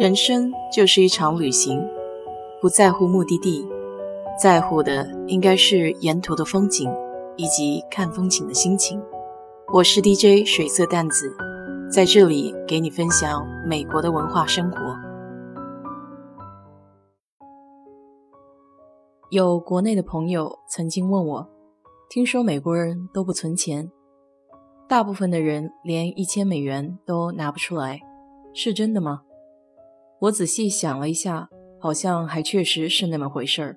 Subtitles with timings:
[0.00, 1.78] 人生就是一场旅行，
[2.58, 3.68] 不在乎目的地，
[4.40, 6.90] 在乎的应该是沿途的风景
[7.36, 8.98] 以及看风景的心情。
[9.70, 11.36] 我是 DJ 水色淡子，
[11.92, 14.78] 在这里给你分享美国的文化生活。
[19.28, 21.50] 有国内的朋友曾经问我，
[22.08, 23.92] 听说美国人都不存钱，
[24.88, 28.00] 大部分的人连一千美元都拿不出来，
[28.54, 29.24] 是真的吗？
[30.20, 31.48] 我仔细想了一下，
[31.78, 33.76] 好像还确实是那么回事儿。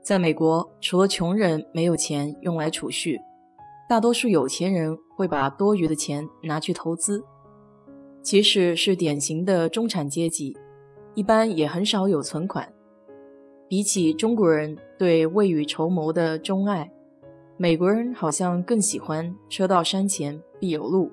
[0.00, 3.20] 在美国，除了穷人没有钱用来储蓄，
[3.88, 7.24] 大多数有钱人会把多余的钱拿去投资。
[8.22, 10.56] 即使是典型的中产阶级，
[11.14, 12.72] 一般也很少有存款。
[13.68, 16.92] 比起中国人对未雨绸缪的钟爱，
[17.56, 21.10] 美国人好像更喜欢“车到山前必有路”。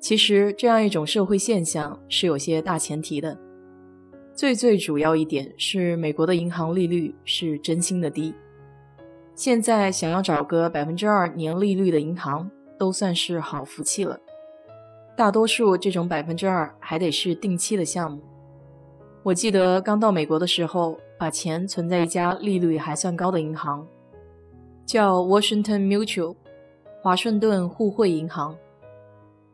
[0.00, 3.36] 其实，这样一种社会现象是有些大前提的。
[4.32, 8.32] 最最主要一点是，美国的银行利率是真心的低。
[9.34, 14.18] 现在想要找个百分之二年利率的银行，都算是好福气了。
[15.16, 18.22] 大多数这种百分之二还得是定期的项目。
[19.24, 23.84] 我记得刚到美国的时候，把钱存在一家利率还算高的银行，
[24.86, 26.36] 叫 Washington Mutual，
[27.02, 28.56] 华盛顿互惠银行。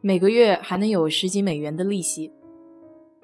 [0.07, 2.31] 每个月还能有十几美元的利息。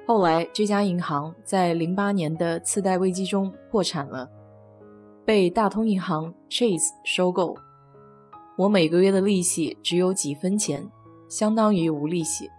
[0.06, 4.26] 后来这家银行在零八年的次贷危机中破产了，
[5.22, 7.54] 被大通银行 Chase 收购。
[8.56, 10.90] 我每个月的利息只有几分钱，
[11.28, 12.50] 相当于无利息。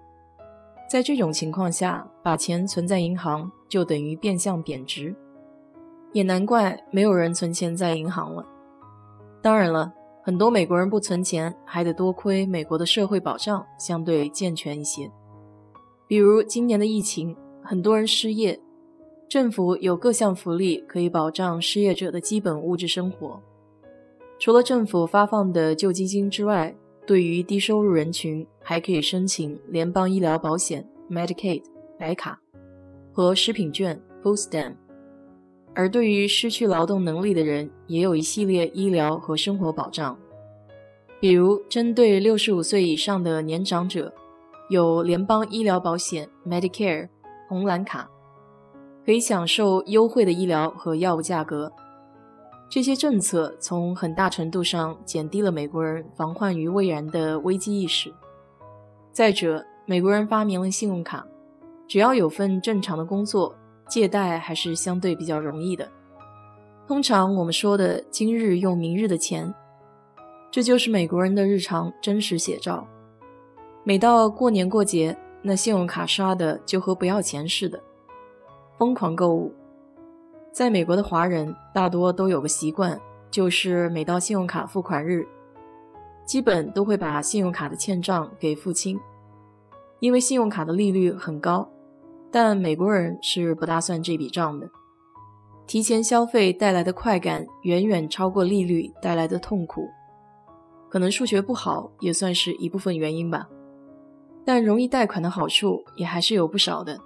[0.87, 5.15] 在这种情况下，把钱存在银行就等于变相贬值，
[6.13, 8.45] 也难怪没有人存钱在银行了。
[9.41, 9.91] 当然了。
[10.23, 15.11] 很多美国人不存钱，还得多亏美国的社会保障相对健全一些。
[16.07, 18.59] 比如今年的疫情，很多人失业，
[19.27, 23.41] 政府有各项福利可以保障失业者的基本物质生活。
[24.37, 26.75] 除了政府发放的救济金之外，
[27.07, 31.63] 对于低收入人群，还可以申请联邦医疗保险 （Medicaid）
[31.97, 32.39] 白卡
[33.11, 34.75] 和食品券 （Food Stamp）。
[35.73, 40.17] 而对于失去劳动能力的人，也有一系列医疗和生活保障，
[41.19, 44.13] 比如针对六十五岁以上的年长者，
[44.69, 47.07] 有联邦医疗保险 （Medicare）
[47.47, 48.09] 红蓝卡，
[49.05, 51.71] 可以享受优惠的医疗和药物价格。
[52.69, 58.13] 这些政策从很大程度上减低了美国人防患于未然的危机意识。
[59.11, 61.27] 再者，美国人发明了信用卡，
[61.87, 63.53] 只要有份正常的工作。
[63.91, 65.85] 借贷还是相对比较容易的。
[66.87, 69.53] 通常我们说的“今日用明日的钱”，
[70.49, 72.87] 这就是美国人的日常真实写照。
[73.83, 77.77] 每到过年过节，那信用卡刷的就和不要钱似的，
[78.77, 79.53] 疯狂购物。
[80.53, 82.97] 在美国的华人大多都有个习惯，
[83.29, 85.27] 就是每到信用卡付款日，
[86.25, 88.97] 基本都会把信用卡的欠账给付清，
[89.99, 91.69] 因为信用卡的利率很高。
[92.31, 94.69] 但美国人是不大算这笔账的，
[95.67, 99.89] 提前消费带来的快感远远超过利率带来的痛苦，
[100.89, 103.49] 可能数学不好也算是一部分原因吧。
[104.45, 106.97] 但容易贷款的好处也还是有不少的，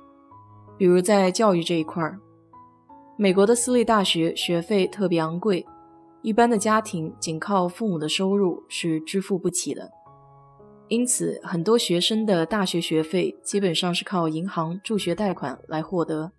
[0.77, 2.19] 比如在教育这一块儿，
[3.17, 5.65] 美国的私立大学学费特别昂贵，
[6.21, 9.89] 一般的家庭仅靠父母的收入是支付不起的。
[10.87, 16.31] 因此，很多学生的大学学费基本上是靠银行助学贷款来获得，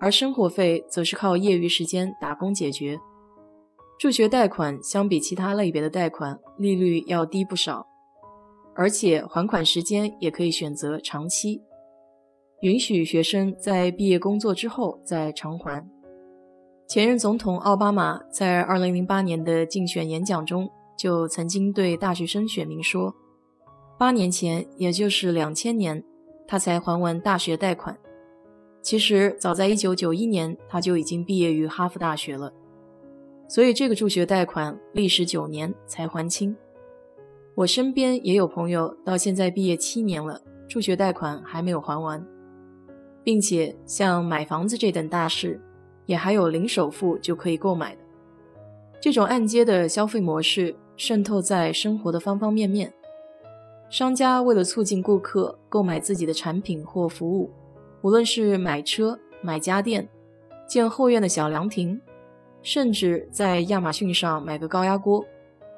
[0.00, 2.98] 而生活费则是靠业余时间打工解决。
[3.96, 7.86] 助学贷款相比其他类别的贷款，利率要低不少，
[8.74, 11.62] 而且还款时间也可以选择长期，
[12.62, 15.88] 允许学生在毕业工作之后再偿还。
[16.88, 23.14] 前任总统奥巴马在2008年的竞选演讲中就曾经对大学生选民说。
[23.96, 26.02] 八年前，也就是两千年，
[26.46, 27.96] 他才还完大学贷款。
[28.82, 32.52] 其实早在一九九一年，他就已经毕业于哈佛大学了。
[33.48, 36.56] 所以这个助学贷款历时九年才还清。
[37.54, 42.26] 我身边也有朋友到现在毕业七年了，助学贷款还没有还完，
[43.22, 45.60] 并且像买房子这等大事，
[46.06, 48.00] 也还有零首付就可以购买的。
[49.00, 52.92] 这种按揭的消费模式渗透在生活的方方面面。
[53.94, 57.48] 商家为了促进顾客购买自己的产品或服务，
[58.02, 60.08] 无论是买车、买家电、
[60.66, 62.00] 建后院的小凉亭，
[62.60, 65.24] 甚至在亚马逊上买个高压锅，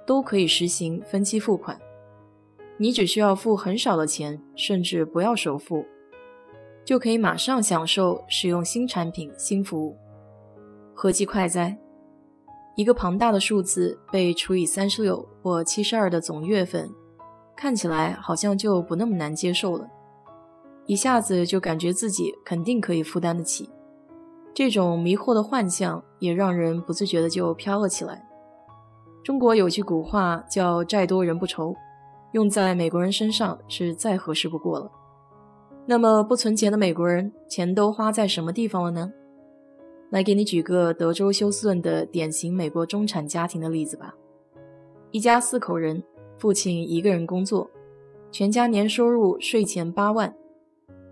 [0.07, 1.79] 都可以实行分期付款。
[2.79, 5.85] 你只需要付很少的钱，甚至不要首付。
[6.87, 9.95] 就可以马上享受使用新产品、新服务，
[10.95, 11.77] 何其快哉！
[12.77, 16.91] 一个庞大的数字被除以三十六或七十二的总月份，
[17.57, 19.89] 看起来好像就不那么难接受了，
[20.85, 23.71] 一下子就感觉自己肯定可以负担得起。
[24.53, 28.23] 这种迷惑的幻象也让人不自觉的就飘了起来。
[29.25, 31.75] 中国有句古话叫“债多人不愁”，
[32.33, 34.91] 用在美国人身上是再合适不过了。
[35.85, 39.13] 那么不存钱的美国人，钱都花在什么地方了呢？
[40.11, 44.15] 来给你举个德州休斯顿的典型美国中产家庭的例子吧。
[45.11, 46.03] 一家四口人，
[46.39, 47.71] 父亲一个人工作，
[48.31, 50.35] 全家年收入税前八万，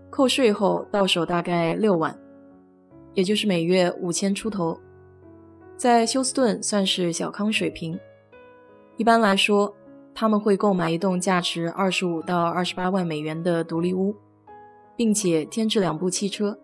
[0.09, 2.17] 扣税后到手大概六万，
[3.13, 4.79] 也就是每月五千出头，
[5.75, 7.99] 在休斯顿算是小康水平。
[8.97, 9.73] 一般来说，
[10.13, 14.15] 他们会购买一栋价值二十五到二十八万美元的独立屋，
[14.95, 16.57] 并且添置两部汽车。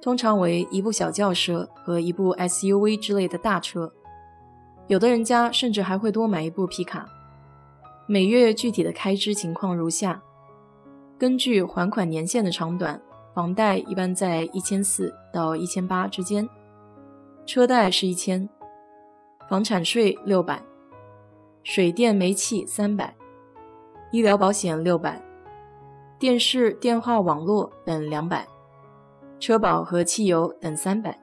[0.00, 3.92] 通常为一部小轿车和一部 SUV 之类的大车，
[4.88, 7.06] 有的人家甚至还会多买一部皮卡。
[8.12, 10.20] 每月具体的开支情况如下：
[11.16, 13.00] 根据还款年限的长短，
[13.32, 16.48] 房贷一般在一千四到一千八之间，
[17.46, 18.48] 车贷是一千，
[19.48, 20.60] 房产税六百，
[21.62, 23.14] 水电煤气三百，
[24.10, 25.22] 医疗保险六百，
[26.18, 28.44] 电视、电话、网络等两百。
[29.38, 31.16] 车保和汽油等三百，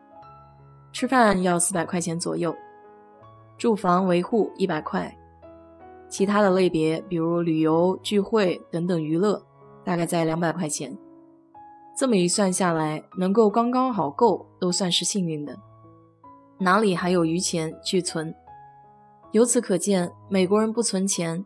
[0.94, 2.56] 吃饭要四百块钱左右，
[3.57, 5.13] 住房维护一百块，
[6.09, 9.44] 其他的类别比如旅游、聚会等等娱乐，
[9.83, 10.98] 大概在两百块钱。
[11.95, 15.57] 这么一算下来，能够刚刚好够都算是幸运的，
[16.59, 18.33] 哪里还有余钱去存？
[19.31, 21.45] 由此可见，美国人不存钱，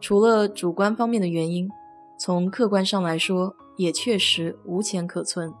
[0.00, 1.68] 除了主观方面的原因，
[2.16, 5.52] 从客观上来说，也确实无钱可存。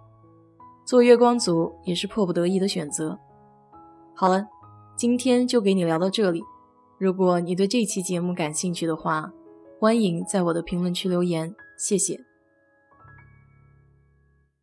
[0.84, 3.18] 做月光族也是迫不得已的选择。
[4.14, 4.46] 好了，
[4.96, 6.42] 今天就给你聊到这里。
[7.02, 9.28] 如果你对这期节目感兴趣的话，
[9.80, 12.31] 欢迎在我的评论区留言，谢谢。